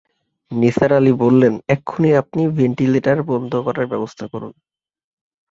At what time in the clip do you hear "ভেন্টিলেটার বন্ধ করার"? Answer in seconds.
2.57-3.85